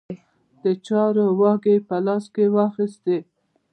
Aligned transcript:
د 0.63 0.65
چارو 0.85 1.25
واګې 1.39 1.75
په 1.87 1.97
لاس 2.05 2.25
کې 2.33 2.45
واخیستې. 2.55 3.17